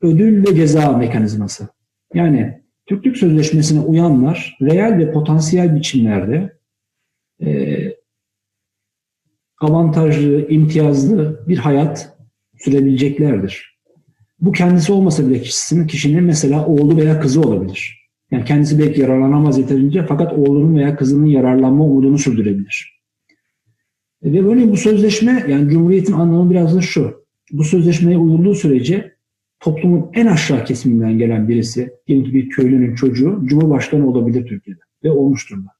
ödül 0.00 0.46
ve 0.46 0.56
ceza 0.56 0.92
mekanizması. 0.92 1.68
Yani 2.14 2.62
Türklük 2.86 3.16
Sözleşmesi'ne 3.16 3.80
uyanlar 3.80 4.58
reel 4.62 4.98
ve 4.98 5.12
potansiyel 5.12 5.76
biçimlerde 5.76 6.58
e, 7.44 7.76
avantajlı, 9.60 10.48
imtiyazlı 10.48 11.44
bir 11.48 11.58
hayat 11.58 12.16
sürebileceklerdir. 12.58 13.76
Bu 14.40 14.52
kendisi 14.52 14.92
olmasa 14.92 15.28
bile 15.28 15.42
kişisinin, 15.42 15.86
kişinin 15.86 16.24
mesela 16.24 16.66
oğlu 16.66 16.96
veya 16.96 17.20
kızı 17.20 17.40
olabilir. 17.40 18.06
Yani 18.30 18.44
kendisi 18.44 18.78
belki 18.78 19.00
yararlanamaz 19.00 19.58
yeterince 19.58 20.06
fakat 20.06 20.32
oğlunun 20.32 20.76
veya 20.76 20.96
kızının 20.96 21.26
yararlanma 21.26 21.84
umudunu 21.84 22.18
sürdürebilir. 22.18 23.02
Ve 24.22 24.44
böyle 24.44 24.70
bu 24.70 24.76
sözleşme 24.76 25.44
yani 25.48 25.70
Cumhuriyet'in 25.70 26.12
anlamı 26.12 26.50
biraz 26.50 26.76
da 26.76 26.80
şu 26.80 27.25
bu 27.52 27.64
sözleşmeye 27.64 28.18
uyulduğu 28.18 28.54
sürece 28.54 29.16
toplumun 29.60 30.10
en 30.14 30.26
aşağı 30.26 30.64
kesiminden 30.64 31.18
gelen 31.18 31.48
birisi, 31.48 31.90
diyelim 32.06 32.24
ki 32.24 32.34
bir 32.34 32.48
köylünün 32.48 32.94
çocuğu, 32.94 33.42
Cumhurbaşkanı 33.44 34.08
olabilir 34.08 34.46
Türkiye'de 34.46 34.80
ve 35.04 35.10
olmuştur 35.10 35.56
da. 35.56 35.76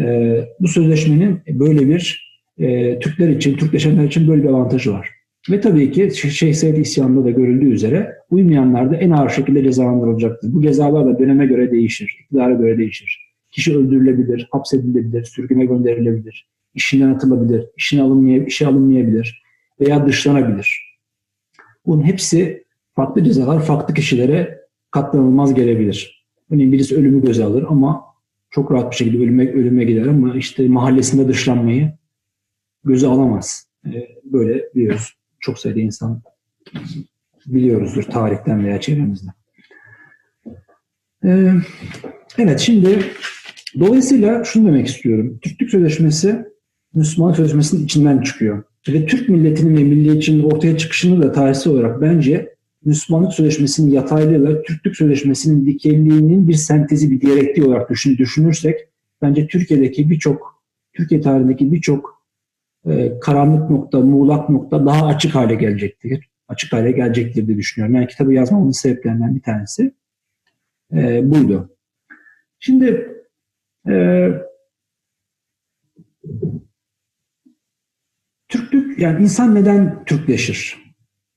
Ee, 0.00 0.48
bu 0.60 0.68
sözleşmenin 0.68 1.40
böyle 1.48 1.88
bir 1.88 2.28
e, 2.58 2.98
Türkler 2.98 3.28
için, 3.28 3.56
Türkleşenler 3.56 4.04
için 4.04 4.28
böyle 4.28 4.42
bir 4.42 4.48
avantajı 4.48 4.92
var. 4.92 5.10
Ve 5.50 5.60
tabii 5.60 5.92
ki 5.92 6.10
Şeyh 6.30 6.54
Said 6.54 6.76
isyanında 6.76 7.24
da 7.24 7.30
görüldüğü 7.30 7.70
üzere 7.70 8.14
uymayanlar 8.30 8.90
da 8.90 8.96
en 8.96 9.10
ağır 9.10 9.30
şekilde 9.30 9.62
cezalandırılacaktır. 9.62 10.52
Bu 10.52 10.62
cezalar 10.62 11.06
da 11.06 11.18
döneme 11.18 11.46
göre 11.46 11.70
değişir, 11.70 12.18
iktidara 12.22 12.52
göre 12.52 12.78
değişir. 12.78 13.28
Kişi 13.50 13.76
öldürülebilir, 13.76 14.48
hapsedilebilir, 14.50 15.24
sürgüne 15.24 15.64
gönderilebilir, 15.64 16.48
işinden 16.74 17.08
atılabilir, 17.14 17.64
işine 17.76 18.02
alınmaya, 18.02 18.44
işe 18.44 18.66
alınmayabilir 18.66 19.42
veya 19.80 20.06
dışlanabilir. 20.06 20.98
Bunun 21.86 22.02
hepsi 22.02 22.64
farklı 22.96 23.24
cezalar 23.24 23.62
farklı 23.62 23.94
kişilere 23.94 24.60
katlanılmaz 24.90 25.54
gelebilir. 25.54 26.26
Örneğin 26.50 26.72
birisi 26.72 26.96
ölümü 26.96 27.22
göze 27.22 27.44
alır 27.44 27.64
ama 27.68 28.04
çok 28.50 28.72
rahat 28.72 28.90
bir 28.90 28.96
şekilde 28.96 29.18
ölüme, 29.18 29.52
ölüme 29.52 29.84
gider 29.84 30.06
ama 30.06 30.34
işte 30.36 30.68
mahallesinde 30.68 31.28
dışlanmayı 31.28 31.92
göze 32.84 33.06
alamaz. 33.06 33.68
Ee, 33.86 34.08
böyle 34.24 34.64
biliyoruz. 34.74 35.14
Çok 35.40 35.58
sayıda 35.58 35.80
insan 35.80 36.22
biliyoruzdur 37.46 38.02
tarihten 38.02 38.64
veya 38.64 38.80
çevremizden. 38.80 39.32
Ee, 41.24 41.52
evet 42.38 42.60
şimdi 42.60 43.04
dolayısıyla 43.78 44.44
şunu 44.44 44.68
demek 44.68 44.86
istiyorum. 44.86 45.38
Türklük 45.42 45.70
Sözleşmesi 45.70 46.44
Müslüman 46.94 47.32
Sözleşmesi'nin 47.32 47.84
içinden 47.84 48.22
çıkıyor. 48.22 48.64
Ve 48.88 49.06
Türk 49.06 49.28
milletinin 49.28 49.76
ve 49.76 49.82
milliyetçinin 49.82 50.42
ortaya 50.42 50.78
çıkışını 50.78 51.22
da 51.22 51.32
tarihsel 51.32 51.72
olarak 51.72 52.00
bence 52.00 52.54
Müslümanlık 52.84 53.32
Sözleşmesi'nin 53.32 53.92
yataylığıyla 53.92 54.62
Türklük 54.62 54.96
Sözleşmesi'nin 54.96 55.66
dikeyliğinin 55.66 56.48
bir 56.48 56.54
sentezi, 56.54 57.10
bir 57.10 57.20
diyalektiği 57.20 57.64
olarak 57.64 57.90
düşün, 57.90 58.18
düşünürsek 58.18 58.88
bence 59.22 59.46
Türkiye'deki 59.46 60.10
birçok, 60.10 60.64
Türkiye 60.92 61.20
tarihindeki 61.20 61.72
birçok 61.72 62.24
e, 62.86 63.18
karanlık 63.20 63.70
nokta, 63.70 64.00
muğlak 64.00 64.48
nokta 64.48 64.86
daha 64.86 65.06
açık 65.06 65.34
hale 65.34 65.54
gelecektir. 65.54 66.28
Açık 66.48 66.72
hale 66.72 66.92
gelecektir 66.92 67.46
diye 67.46 67.56
düşünüyorum. 67.56 67.94
Yani 67.94 68.06
kitabı 68.06 68.32
yazmamın 68.32 68.70
sebeplerinden 68.70 69.36
bir 69.36 69.40
tanesi 69.40 69.92
e, 70.92 71.30
buydu. 71.30 71.76
Şimdi 72.58 73.08
e, 73.88 74.28
Türklük, 78.48 78.98
yani 78.98 79.22
insan 79.22 79.54
neden 79.54 80.04
Türkleşir? 80.04 80.88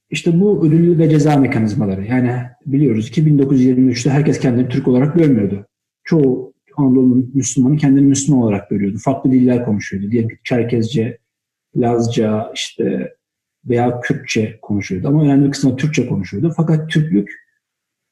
İşte 0.10 0.40
bu 0.40 0.68
ödül 0.68 1.00
ve 1.00 1.10
ceza 1.10 1.38
mekanizmaları. 1.38 2.06
Yani 2.06 2.36
biliyoruz 2.66 3.12
ki 3.12 3.24
1923'te 3.24 4.10
herkes 4.10 4.40
kendini 4.40 4.70
Türk 4.70 4.88
olarak 4.88 5.16
görmüyordu. 5.16 5.66
Çoğu 6.04 6.54
Anadolu'nun 6.78 7.32
Müslümanı 7.34 7.78
kendini 7.78 8.06
Müslüman 8.06 8.42
olarak 8.42 8.70
görüyordu. 8.70 8.98
Farklı 8.98 9.32
diller 9.32 9.66
konuşuyordu. 9.66 10.12
Diyelim 10.12 10.38
Çerkezce, 10.44 11.18
Lazca 11.76 12.52
işte 12.56 13.14
veya 13.66 14.00
Kürtçe 14.00 14.60
konuşuyordu. 14.62 15.08
Ama 15.08 15.24
önemli 15.24 15.46
bir 15.46 15.52
kısmı 15.52 15.76
Türkçe 15.76 16.08
konuşuyordu. 16.08 16.54
Fakat 16.58 16.90
Türklük 16.90 17.32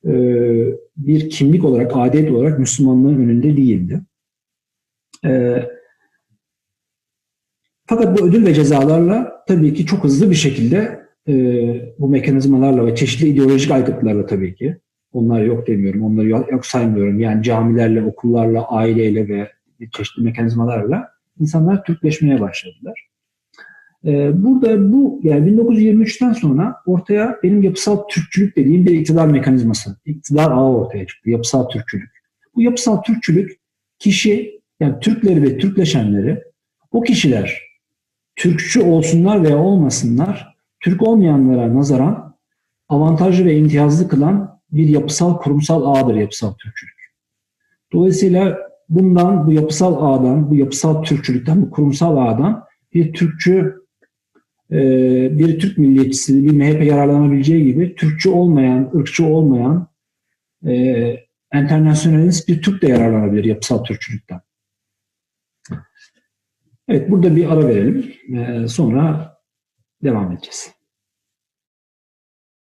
e, 0.06 0.12
bir 0.98 1.30
kimlik 1.30 1.66
olarak, 1.66 1.92
adet 1.96 2.32
olarak 2.32 2.60
Müslümanlığın 2.60 3.20
önünde 3.20 3.58
değildi. 3.58 4.02
E, 5.26 5.64
fakat 7.90 8.20
bu 8.20 8.28
ödül 8.28 8.46
ve 8.46 8.54
cezalarla 8.54 9.44
tabii 9.48 9.74
ki 9.74 9.86
çok 9.86 10.04
hızlı 10.04 10.30
bir 10.30 10.36
şekilde 10.36 11.00
e, 11.28 11.34
bu 12.00 12.10
mekanizmalarla 12.10 12.86
ve 12.86 12.96
çeşitli 12.96 13.28
ideolojik 13.28 13.72
aygıtlarla 13.72 14.26
tabii 14.26 14.56
ki 14.56 14.78
onlar 15.14 15.42
yok 15.42 15.68
demiyorum, 15.68 16.04
onları 16.04 16.28
yok 16.30 16.66
saymıyorum. 16.66 17.20
Yani 17.20 17.44
camilerle, 17.44 18.04
okullarla, 18.04 18.68
aileyle 18.68 19.28
ve 19.28 19.52
çeşitli 19.92 20.24
mekanizmalarla 20.24 21.10
insanlar 21.40 21.84
Türkleşmeye 21.84 22.40
başladılar. 22.42 23.10
Ee, 24.06 24.44
burada 24.44 24.92
bu 24.92 25.20
yani 25.24 25.52
1923'ten 25.52 26.34
sonra 26.34 26.76
ortaya 26.86 27.40
benim 27.44 27.62
yapısal 27.62 28.08
Türkçülük 28.08 28.56
dediğim 28.56 28.86
bir 28.86 28.92
iktidar 28.92 29.28
mekanizması, 29.28 29.98
iktidar 30.06 30.52
ağı 30.52 30.72
ortaya 30.74 31.08
çıktı. 31.08 31.30
Yapısal 31.30 31.70
Türkçülük. 31.70 32.10
Bu 32.56 32.62
yapısal 32.62 33.02
Türkçülük 33.02 33.60
kişi 34.00 34.62
yani 34.80 35.00
Türkleri 35.00 35.44
ve 35.44 35.58
Türkleşenleri 35.58 36.44
o 36.92 37.02
kişiler 37.02 37.69
Türkçü 38.40 38.82
olsunlar 38.82 39.44
veya 39.44 39.58
olmasınlar 39.58 40.56
Türk 40.80 41.08
olmayanlara 41.08 41.76
nazaran 41.76 42.36
avantajlı 42.90 43.46
ve 43.46 43.58
imtiyazlı 43.58 44.08
kılan 44.08 44.60
bir 44.72 44.88
yapısal 44.88 45.38
kurumsal 45.38 45.96
ağdır 45.96 46.16
yapısal 46.16 46.54
Türkçülük. 46.54 47.14
Dolayısıyla 47.94 48.58
bundan, 48.90 49.48
bu 49.48 49.54
yapısal 49.54 50.14
ağdan, 50.14 50.50
bu 50.50 50.56
yapısal 50.56 51.04
Türkçülükten, 51.04 51.62
bu 51.62 51.72
kurumsal 51.72 52.18
ağdan 52.18 52.64
bir 52.94 53.14
Türkçü, 53.14 53.82
bir 55.40 55.60
Türk 55.60 55.78
milliyetçisi, 55.78 56.44
bir 56.44 56.52
MHP 56.52 56.84
yararlanabileceği 56.86 57.66
gibi 57.66 57.96
Türkçü 57.96 58.30
olmayan, 58.30 58.92
ırkçı 58.96 59.26
olmayan, 59.26 59.88
internasyonalist 61.54 62.48
bir 62.48 62.62
Türk 62.62 62.82
de 62.82 62.88
yararlanabilir 62.88 63.44
yapısal 63.44 63.84
Türkçülükten. 63.84 64.40
Evet, 66.90 67.12
burada 67.12 67.36
bir 67.36 67.54
ara 67.54 67.68
verelim. 67.68 68.14
Sonra 68.68 69.36
devam 70.04 70.32
edeceğiz. 70.32 70.79